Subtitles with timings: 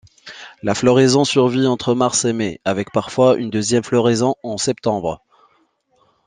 [0.63, 5.21] La floraison survient entre mars et mai, avec parfois une deuxième floraison en septembre.